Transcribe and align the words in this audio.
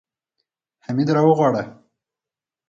حميد 0.85 1.07
راوغواړه. 1.15 1.63